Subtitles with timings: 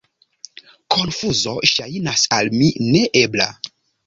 [0.95, 3.49] Konfuzo ŝajnas al mi ne ebla.